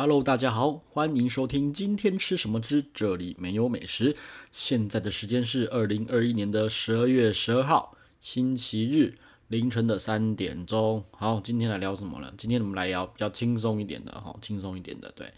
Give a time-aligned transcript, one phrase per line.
[0.00, 4.14] Hello，大家好，欢迎收听今天吃什么之这里没有美食。
[4.52, 11.02] 现在的时间是二零二一年的十二月十二号星期日凌晨的三点钟。
[11.10, 12.32] 好，今天来聊什么呢？
[12.38, 15.32] 今天我们来聊比较轻松一点的，哈，轻松一点的，对。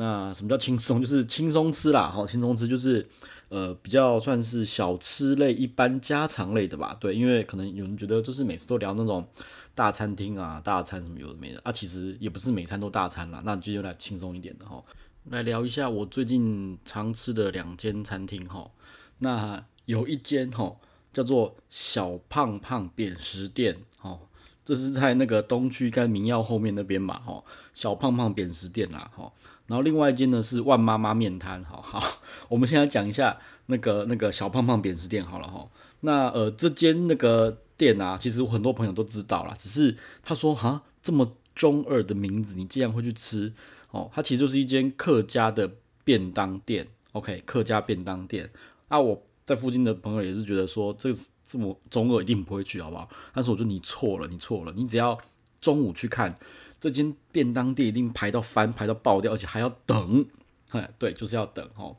[0.00, 1.00] 那什么叫轻松？
[1.02, 3.08] 就是轻松吃啦，好，轻松吃就是，
[3.48, 9.28] 呃，比较算是小吃类、一般家常类的吧，对，因为可能有人觉得就是每次都聊那种
[9.74, 11.60] 大餐厅啊、大餐什么有的没的。
[11.64, 14.80] 啊，其实也不是每餐都大餐啦，那就有点轻松一点的哈，
[15.24, 18.70] 来聊一下我最近常吃的两间餐厅哈，
[19.18, 20.76] 那有一间哈
[21.12, 24.20] 叫做小胖胖扁食店，哦，
[24.64, 27.42] 这是在那个东区跟明耀后面那边嘛，哈，
[27.74, 29.32] 小胖胖扁食店啦，哈。
[29.68, 32.02] 然后另外一间呢是万妈妈面摊，好 好，
[32.48, 35.68] 我们现在讲一下那个那个小胖胖扁食店好了哈。
[36.00, 43.52] 那呃这间那个店啊，其实我很多朋友都知道啦，只是他说哈这么中二的名字，你竟然会去吃
[43.90, 44.10] 哦？
[44.12, 45.70] 它其实就是一间客家的
[46.02, 48.48] 便当店，OK，客家便当店。
[48.88, 51.10] 啊，我在附近的朋友也是觉得说这
[51.44, 53.08] 这么中二一定不会去，好不好？
[53.34, 55.18] 但是我说你错了，你错了，你只要
[55.60, 56.34] 中午去看。
[56.80, 60.26] 这间便当店一定排到翻，排到爆掉，而且还要等。
[60.70, 61.94] 哎，对，就是要等哈。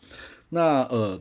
[0.49, 1.19] 那呃，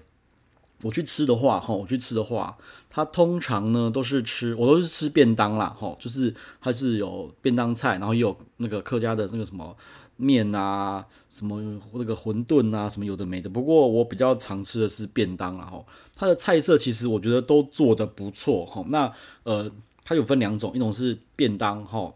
[0.82, 2.58] 我去吃的话，哈，我去吃的话，
[2.90, 9.74] 它通常呢都是吃，我都是吃便当啦，哈，就是它是有便当菜，然后也有那个客家的那个什么
[10.16, 13.48] 面啊，什么那个馄饨啊，什么有的没的。
[13.48, 15.82] 不过我比较常吃的是便当啦，哈。
[16.14, 18.84] 它的菜色其实我觉得都做得不错，哈。
[18.88, 19.10] 那
[19.44, 19.70] 呃，
[20.04, 22.12] 它有分两种，一种是便当，哈。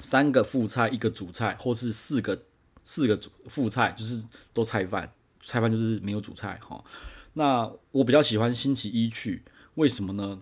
[0.00, 2.44] 三个副菜，一个主菜，或是四个
[2.84, 4.22] 四个主副菜，就是
[4.54, 6.84] 都菜饭，菜饭就是没有主菜哈。
[7.34, 9.42] 那我比较喜欢星期一去，
[9.74, 10.40] 为什么呢？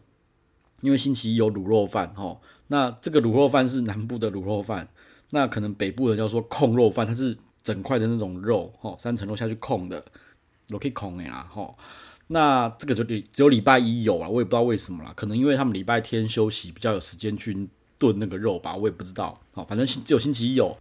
[0.83, 2.39] 因为星期一有卤肉饭哈。
[2.69, 4.89] 那这个卤肉饭是南部的卤肉饭，
[5.31, 10.05] 那可能北部的叫做控肉饭，它是整块的那种肉哈，三层肉下去控的，
[10.69, 11.75] 都可以控的啦哈。
[12.29, 17.69] 那这个就只有礼拜一有啊，我也不知道为什么啦，可能因为他们礼拜天休息，比较有时间去。
[17.99, 20.77] 炖那个肉吧，我也不知道，好，反正只有星期一有，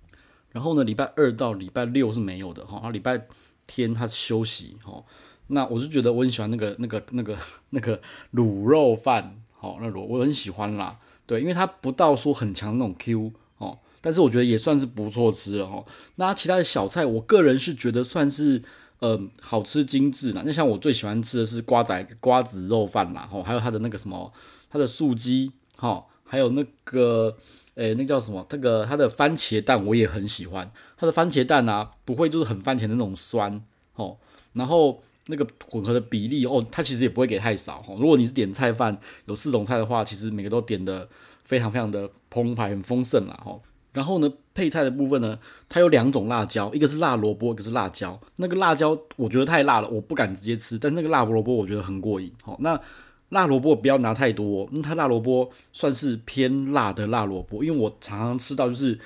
[0.52, 3.28] 然后呢，礼拜二到礼拜六是没有的，哈，然后礼拜
[3.66, 5.04] 天他是休息，哈，
[5.48, 7.38] 那我就觉得我很喜欢那个那个那个
[7.72, 8.02] 那个
[8.34, 18.62] 卤肉饭，好，那卤我很喜欢啦，对，因为它不到说很强那种 Q，哦，但是我觉得也算是不错吃了，哈，那其他的小菜，我个人是觉得算是，
[19.00, 24.34] 呃，好吃精致啦，那像我最喜欢吃的是瓜仔瓜子肉饭啦，哈，还有它的那个什么，
[24.70, 26.06] 它的素鸡，哈。
[26.28, 27.38] 还有那个，
[27.76, 28.46] 诶、欸，那叫什么？
[28.50, 30.70] 那个它的番茄蛋我也很喜欢。
[30.98, 33.62] 它的番茄蛋啊，不会就是很番茄的那种酸
[33.96, 34.18] 哦。
[34.54, 37.96] 然后那个混合的比例哦，它其实也不会给太少哦。
[38.00, 41.08] 如果你是点菜饭有四种菜的话，其实每个都点的
[41.44, 43.60] 非常非常的澎湃，很丰盛啦哈。
[43.94, 45.38] 然后呢，配菜的部分呢，
[45.70, 48.20] 它有两种辣椒，一个是辣萝卜，一个是辣椒。
[48.38, 50.80] 那个辣椒我觉得太辣了，我不敢直接吃。
[50.80, 52.32] 但是那个辣萝卜我觉得很过瘾。
[52.42, 52.82] 好，那。
[53.30, 59.00] 辣萝卜不要拿太多，因为它辣萝卜算是偏辣的辣萝卜，因为我常常吃到就是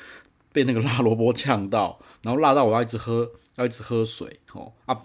[0.52, 5.00] 被那个辣萝卜呛到，然后辣到我要一直喝，要一直喝水，吼啊，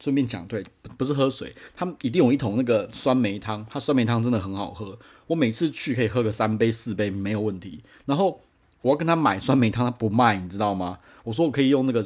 [0.00, 0.64] 顺便讲，对，
[0.96, 7.82] 不是喝水，他们一定有一桶那个酸梅汤，它酸梅汤真的很好喝，我每次去可以喝个三杯四杯没有问题。
[8.06, 8.40] 然后
[8.80, 10.98] 我要跟他买酸梅汤，他不卖，你知道吗？
[11.24, 12.02] 我说我可以用那个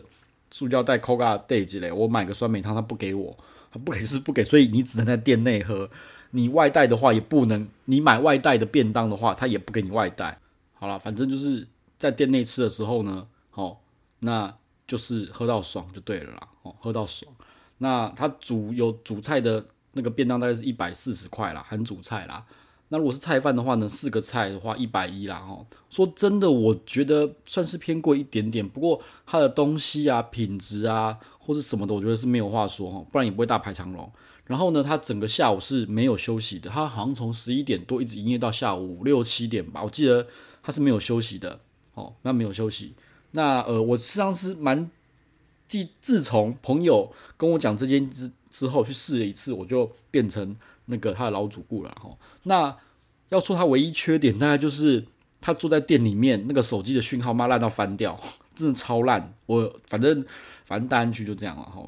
[0.50, 3.36] 塑胶袋扣个袋子嘞，我买个酸梅汤，他不给我，
[3.70, 5.88] 他不给是不给，所以你只能在店内喝。
[6.32, 10.38] 你外带的话也不能，你买外带的便当的话，他也不给你外带。
[10.74, 13.78] 好了，反正就是在店内吃的时候呢，哦，
[14.20, 14.52] 那
[14.86, 17.32] 就是喝到爽就对了啦，哦，喝到爽。
[17.78, 22.44] 那他主有主菜的那个便当大概是一百四十块啦，含主菜啦。
[22.88, 25.66] 那如果是菜饭的话呢，四个菜的话一百一啦，哦。
[25.88, 34.10] 说真的，我觉得算是偏贵一点点，不过它的东西啊、品质啊或是什么的，我觉得是没有话说哈，不然也不会大排长龙。
[34.52, 40.26] 然后呢，他整个下午是没有休息的，他好像从十一点多一直营业到下午六七点吧，我记得
[40.62, 41.60] 他是没有休息的，
[41.94, 42.92] 哦，那没有休息。
[43.30, 44.90] 那呃，我实际上是蛮
[45.66, 52.10] 自自从朋友跟我讲这件之之后去试了一次，我就变成那个他的老主顾了哈。
[52.42, 52.76] 那
[53.30, 55.06] 要说他唯一缺点，大概就是
[55.40, 58.20] 他坐在店里面，那个手机的讯号嘛烂到翻掉，
[58.54, 59.34] 真的超烂。
[59.46, 60.22] 我反正
[60.66, 61.82] 反正大安区就这样了哈。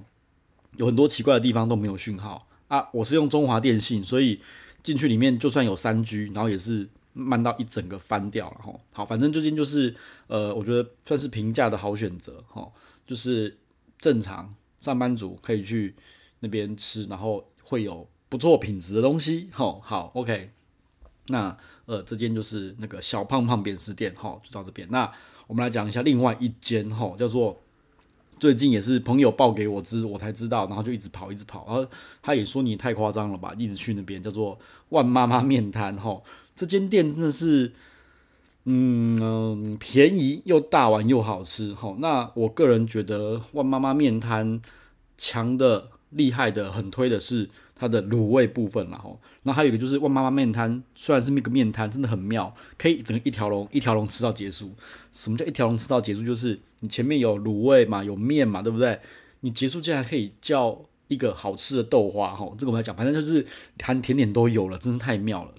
[0.77, 2.89] 有很多奇怪的地方都没有讯号啊！
[2.93, 4.41] 我是用中华电信，所以
[4.83, 8.81] 进去里面就算有三 G，然后也是慢到一整个翻掉了哈。
[8.93, 9.95] 好，反正最近就是
[10.27, 12.69] 呃，我觉得算是平价的好选择哈，
[13.07, 13.57] 就是
[13.99, 15.95] 正常上班族可以去
[16.41, 19.49] 那边吃，然后会有不错品质的东西。
[19.53, 20.51] 好，好，OK。
[21.29, 21.57] 那
[21.87, 24.87] 呃，这间就是那个小胖胖扁食店哈，就到这边。
[24.91, 25.11] 那
[25.47, 27.63] 我们来讲一下另外一间哈，叫做
[28.45, 31.65] 最近也是朋友报给我知，我才知道，然后就一直跑，一直跑。
[31.67, 31.87] 然后
[32.21, 34.59] 他也说你太夸张了吧，一直去那边叫做
[34.91, 36.23] 万妈妈面摊吼，
[36.55, 37.73] 这间店真的是，
[38.65, 41.97] 嗯、便宜又大碗又好吃吼。
[42.01, 44.61] 那我个人觉得万妈妈面摊
[45.17, 47.49] 强的厉害的很推的是
[47.85, 49.21] 它的卤味部分啦吼。
[49.43, 54.73] 那还有一个就是万妈妈面摊，虽然是那个面摊，真的很妙，可以整个一条龙一条龙吃到结束。
[55.13, 56.25] 什么叫一条龙吃到结束？
[56.25, 58.99] 就是你前面有卤味嘛，有面嘛，对不对？
[59.41, 63.47] 你结束竟然可以叫一个好吃的豆花，吼，这个我们来讲，反正就是
[63.83, 65.53] 含甜点都有了，真是太妙了。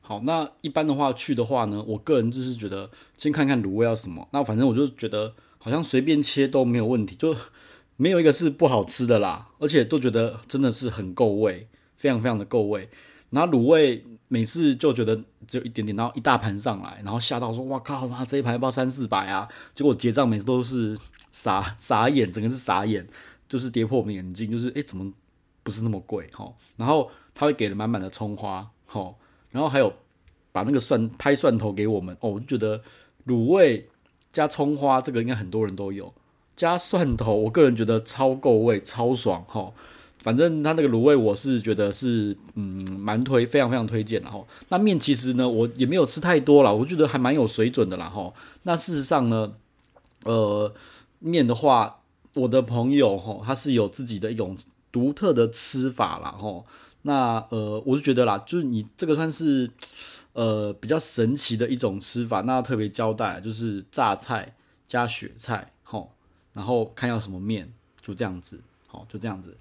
[0.00, 7.36] 好，那一般的话去的话呢，我个人就是觉得先看看卤味要什么，那反正我就觉得好像随便切都没有问题，就
[7.98, 11.66] 没有一个是不好吃的啦，而且都觉得真的是很够味，
[11.96, 12.88] 非常非常的够味。
[13.30, 18.06] 然后卤味每次就觉得只有一点点，然后一大盘上来，然后吓到说：“哇靠！
[18.06, 20.96] 妈，这一盘要三四百啊？”结果结账每次都是
[21.32, 23.04] 傻 傻眼，整个是傻眼，
[23.48, 25.12] 就是跌破我们眼镜，就是诶，怎么
[25.64, 26.54] 不是那么贵哈？
[26.76, 29.14] 然后他会给了满满的葱花，哈，
[29.50, 29.92] 然后还有
[30.52, 32.80] 把那个蒜拍蒜头给我们哦，我就觉得
[33.26, 33.88] 卤味
[34.32, 36.14] 加葱花这个应该很多人都有，
[36.58, 39.72] 加蒜头，我个人觉得超够味，超爽哈。
[40.20, 44.44] 反正他那个卤味，我是觉得是嗯蛮推，非常非常推荐的哈。
[44.70, 48.34] 那面其实呢，我也没有吃太多了，我觉得还蛮有水准的啦哈。
[48.64, 49.52] 那事实上呢，
[50.24, 50.74] 呃，
[51.20, 52.00] 面的话，
[52.34, 54.56] 我的朋友哈，他是有自己的一种
[54.90, 56.64] 独特的吃法啦哈。
[57.02, 59.70] 那呃，我就觉得啦，就是你这个算是
[60.32, 62.40] 呃比较神奇的一种吃法。
[62.40, 64.56] 那特别交代就是榨菜
[64.88, 65.70] 加雪菜，
[66.58, 69.56] 然后看要什么面，就这样子，好，就这样子。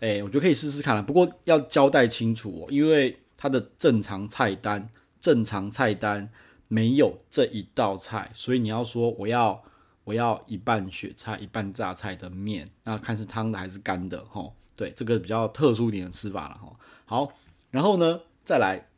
[0.00, 6.28] 诶、欸，我觉得可以试试看了，不过要交代清楚哦，因为它的正常菜单，正常菜单
[6.68, 9.64] 没有这一道菜，所以你要说我要
[10.04, 14.52] 我要一半雪菜一半榨菜的面，那看是汤的还是干的哈？
[14.76, 16.76] 对，这个比较特殊一点的吃法了哈。
[17.06, 17.32] 好，
[17.70, 18.88] 然后呢，再来，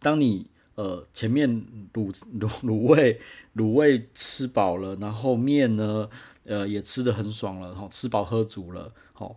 [0.00, 1.50] 当你呃前面
[1.92, 3.20] 卤卤卤味
[3.56, 6.08] 卤味吃饱了，然后面呢
[6.44, 9.36] 呃也吃得很爽了，哈，吃饱喝足了，好。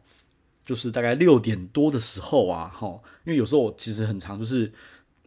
[0.66, 4.72] 就是大概六点多的时候啊，哈，因为有时候我其实很长，就是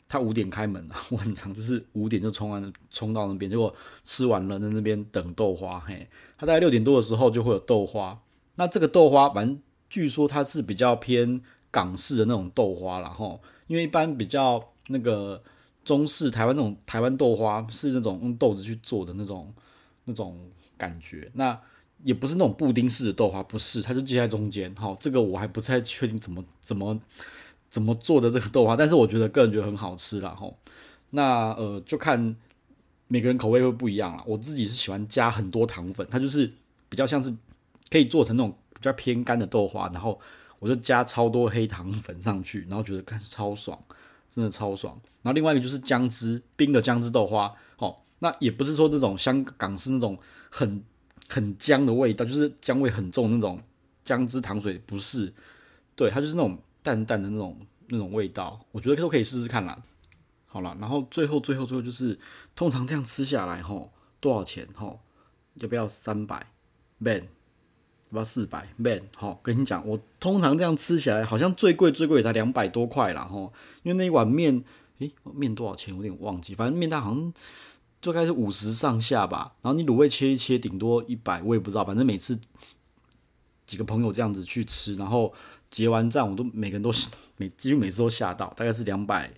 [0.06, 3.75] 他五点开门啊， 我很长就是五点就冲完，冲到那边，结果
[4.05, 6.06] 吃完了在那边等豆花，嘿，
[6.38, 8.20] 他大概六点多的时候就会有豆花，
[8.55, 9.58] 那这个豆花反正
[9.91, 11.41] 据说它是比较偏
[11.73, 15.43] 港式的那种豆花啦，哈，因为一般比较那个
[15.84, 19.52] 中式台湾那种台湾豆花是那种用豆子去做的那种
[20.05, 20.38] 那种
[20.76, 21.58] 感觉，那。
[22.05, 24.75] 也不是那种布丁式的豆花，不是，它就接在中间。
[24.75, 26.99] 好，这个我还不太确定怎么怎么
[27.70, 30.31] 怎么做的这个豆花，但是我觉得个人觉得很好吃啦。
[30.31, 30.52] 哈，
[31.11, 32.34] 那呃就看
[33.06, 34.25] 每个人口味会不一样啦。
[34.26, 36.52] 我自己是喜欢加很多糖粉，它就是
[36.88, 37.32] 比较像是
[37.88, 40.20] 可以做成那种比较偏干的豆花，然后
[40.58, 43.79] 我就加超多黑糖粉上去，然后觉得看超爽，
[44.32, 44.99] 真的超爽。
[45.23, 50.19] 然后另外一个就是姜汁冰的姜汁豆花，哦，那也不是说这种香港式那种
[50.50, 50.82] 很。
[51.29, 53.62] 很姜的味道，就是姜味很重那种
[54.05, 55.32] 姜汁糖水，不是，
[55.96, 57.58] 对，它就是那种淡淡的那种
[57.88, 59.82] 那种味道，我觉得都可以试试看啦。
[60.46, 62.19] 好了，然后最后最后最后就是，
[62.55, 65.00] 通常这样吃下来吼，多少钱吼？
[65.55, 66.49] 要不要三百
[66.99, 67.29] ？man，
[68.12, 74.63] 要不要四百？man，好，跟你讲，我通常这样吃起来，好像最贵最贵也才两百多块啦吼，因为那一碗面，
[74.98, 75.93] 诶，面多少钱？
[75.96, 77.32] 我有点忘记，反正面大好像。
[78.03, 81.84] 就该是五十上下吧，然后你卤味切一切，顶多一百，我也不知道。
[81.84, 82.36] 反正每次
[83.65, 85.32] 几个朋友这样子去吃，然后
[85.70, 86.91] 结完账，我都每个人都
[87.39, 89.32] 每几乎每次都吓到，大概是两百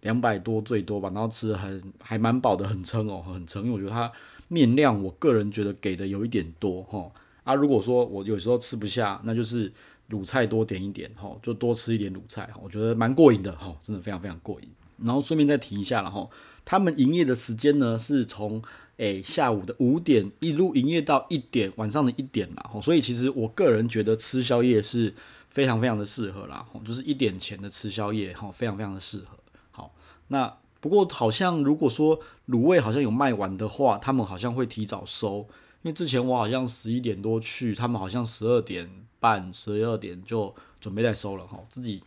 [0.00, 1.08] 两百多最多吧。
[1.14, 3.62] 然后吃的还还蛮饱的，很撑哦，很撑。
[3.62, 4.10] 因为我觉得它
[4.48, 7.08] 面量，我个人觉得给的有一点多哈。
[7.48, 9.72] 啊，如果说我有时候吃不下，那就是
[10.10, 14.68] 卤菜多点一点哈，就多吃一点卤菜，我觉得蛮过瘾的哈，真的非常非常过瘾。
[14.98, 16.28] 然后顺便再提一下了哈。
[16.66, 18.62] 他们营业的时间呢，是从
[18.98, 22.68] 诶、下午的五点一路营业到一点，晚上的一点啦。
[22.70, 25.14] 吼，所以其实我个人觉得吃宵夜是
[25.48, 26.66] 非常非常的适合啦。
[26.70, 29.38] 吼，就是一点前的吃宵夜，吼，非常非常的适合。
[29.70, 29.94] 好，
[30.26, 35.46] 那不过好像如果说卤味好像有卖完的话，他们好像会提早收，
[35.82, 41.46] 因为之前我好像十一点多去，他们好像十二点半、十二点就准备在收了。
[41.46, 42.02] 吼，自己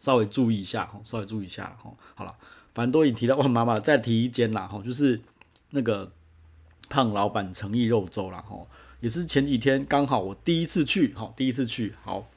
[0.00, 2.34] 稍微注意一下，吼，稍微注意一下，吼，好了。
[2.72, 5.20] 反正都已经提到万妈妈了，再提一间啦，吼，就是
[5.70, 6.10] 那个
[6.88, 12.28] 胖老板诚意肉粥啦，吼，也是前几天刚好我第一次去，吼，第一次去，好，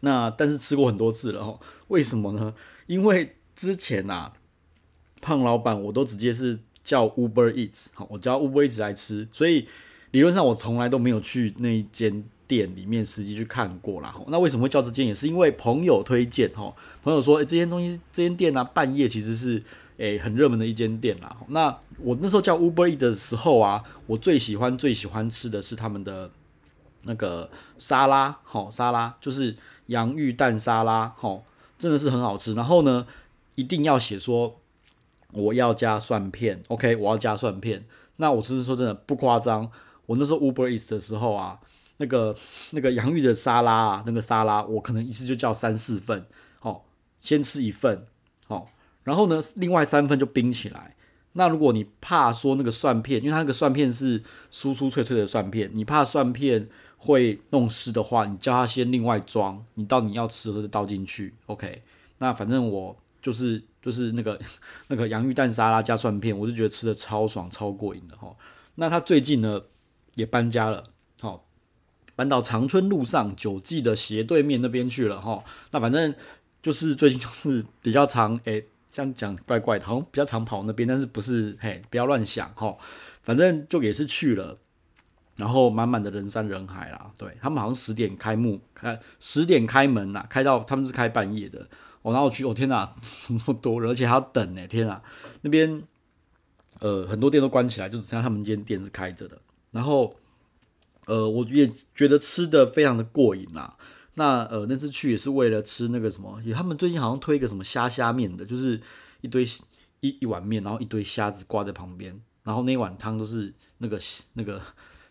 [0.00, 2.54] 那但是吃过很多次了，吼，为什么呢？
[2.88, 4.32] 因为之前啊，
[5.20, 9.66] 胖老板我都直接是叫 Uber Eats，好，我叫 Uber Eats 来吃，所以
[10.10, 14.14] 理论上我从来都没有去那一间店里面实际去看过啦。
[14.28, 15.06] 那为什么会叫这间？
[15.06, 19.62] 也是因为朋友推荐哈，朋友说，诶，这间东西这间店啊，半夜其实是
[19.96, 21.36] 诶很热门的一间店啦。
[21.48, 26.30] 那我那时候叫 Uber Eat 的时候啊，我最喜欢最喜欢吃的是他们的
[27.04, 27.48] 那个
[27.78, 31.44] 沙拉，好沙拉就是洋芋蛋沙拉，好
[31.78, 32.54] 真的是很好吃。
[32.54, 33.06] 然后呢，
[33.54, 34.60] 一定要写说
[35.32, 37.84] 我要加蒜片，OK，我要加蒜片。
[38.16, 39.70] 那我其实说真的不夸张，
[40.06, 41.58] 我那时候 Uber Eats 的时候啊，
[41.96, 42.34] 那个
[42.72, 46.26] 那个洋芋的沙拉啊，那个沙拉我可能一次就叫三四份，
[46.60, 46.84] 好，
[47.18, 48.06] 先吃一份，
[48.46, 48.68] 好，
[49.04, 50.94] 然后呢，另外三份就冰起来。
[51.32, 54.20] 那如果你怕说那个蒜片，因为它那个蒜片是
[54.52, 61.82] 酥酥脆脆的蒜片，你怕蒜片会弄湿的话，你叫他先另外装，你到你要吃的时候就倒进去，OK。
[62.18, 64.38] 那反正我就是就是那个
[64.88, 68.36] 那个洋芋蛋沙拉加蒜片，我就觉得吃的超爽超过瘾的哈。
[68.74, 69.62] 那他最近呢
[70.16, 70.84] 也搬家了，
[71.20, 71.46] 好，
[72.16, 75.42] 搬到长春路上九记的斜对面那边去了哈。
[75.70, 76.14] 那反正
[76.60, 82.76] 就是最近就是比较常诶、欸，这样讲怪怪的，好像比较常跑那边，但是不是嘿，不要乱想哈。
[83.22, 84.58] 反正就也是去了。
[85.34, 91.66] 然后满满的人山人海啦，对，他们好像十点开幕，开十点开门呐，开到他们是开半夜的。
[92.02, 95.02] 哦，然后我去，我、哦、天哪，怎么那么多人，而且还要等呢，天哪，
[95.40, 95.82] 那边
[96.80, 99.40] 呃很多店都关起来，就只剩下他们一间店是开着的。
[99.70, 100.14] 然后
[101.06, 103.74] 呃，我也觉得吃的非常的过瘾呐。
[104.14, 108.80] 那呃那次去也是为了吃那个什么，也他们最近好像推一个什么虾虾面的，就是
[109.20, 109.44] 一堆
[110.00, 113.98] 一一碗面，然后一堆虾子挂在旁边，然后那一碗汤都是那个
[114.34, 114.60] 那个。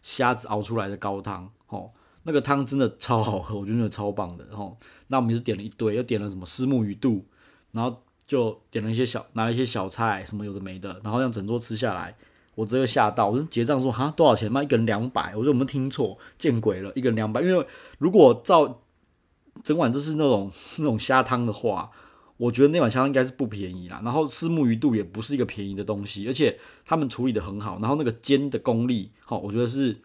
[0.04, 4.78] 虾子熬出来的高汤，吼，那个汤真的超好喝， 我觉得超棒的，吼。
[5.08, 7.26] 那我们也是点了一堆，又点了什么虱目鱼肚，
[7.72, 12.16] 然后就点了一些小，拿了一些小菜，什么有的没的，然后让整桌吃下来，
[12.56, 14.64] 我直接吓到，我就结账说，哈，多少钱嘛？
[14.64, 17.66] 一个人两百，我说我们听错，见鬼了，一个人两百，因为
[17.98, 18.82] 如果照
[19.64, 21.92] 整碗都是那种 那种虾汤的话。
[22.38, 29.96] 我觉得那碗虾应该是不便宜啦，然后虱目鱼肚也不是一个便宜的东西，而且他们处理得很好，然后那个煎的功力，好，我觉得是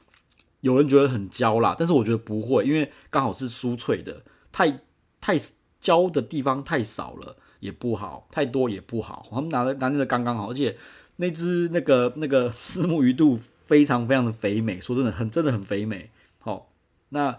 [0.66, 4.80] 有人觉得很焦啦，但是我觉得不会，因为刚好是酥脆的，太
[5.20, 5.36] 太
[5.78, 10.76] 焦的地方太少了也不好，太多也不好，他们拿的拿的刚刚好，而且
[11.16, 16.72] 那只那个那个 四目鱼肚非常非常的肥美，说真的很真的很肥美，好，
[17.10, 17.38] 那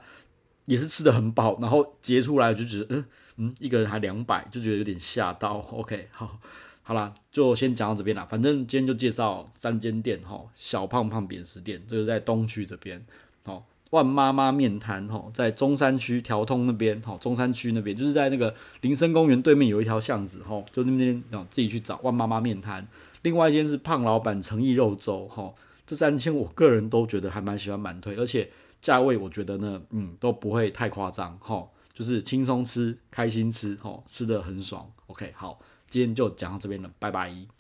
[0.66, 3.06] 也是吃的很饱，然后结出来就觉得嗯。
[3.40, 5.60] 嗯，一个人还两百，就觉得有点吓到。
[5.60, 6.40] OK，好，
[6.88, 8.24] 好啦，就先讲到这边啦。
[8.24, 13.06] 反正今天就介绍三间店哈，小胖胖扁食店，这个在东区这边。
[13.44, 17.02] 哦，万妈妈面摊哈，在中山区条通那边。
[17.02, 22.88] 哈，中山区那边就是在那个林森公园对面有一条巷子哈，就那边哦，自己去找万妈妈面摊。
[23.24, 25.54] 另外一间是胖老板诚意肉粥哈，
[25.86, 31.68] 这三间我个人都觉得还蛮喜欢蛮推，而且价位我觉得呢，嗯，都不会太夸张哈。
[31.94, 34.90] 就是轻松吃，开心吃，吼，吃的很爽。
[35.08, 37.57] OK，好，今天就讲到这边了，拜拜。